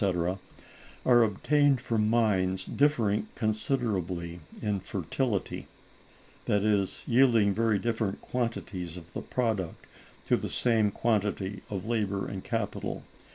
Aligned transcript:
—are 1.05 1.21
obtained 1.21 1.79
from 1.79 2.09
mines 2.09 2.65
differing 2.65 3.27
considerably 3.35 4.39
in 4.59 4.79
fertility—that 4.79 6.63
is, 6.63 7.03
yielding 7.05 7.53
very 7.53 7.77
different 7.77 8.19
quantities 8.19 8.97
of 8.97 9.13
the 9.13 9.21
product 9.21 9.85
to 10.25 10.35
the 10.35 10.49
same 10.49 10.89
quantity 10.89 11.61
of 11.69 11.85
labor 11.87 12.27
and 12.27 12.43
capital. 12.43 13.03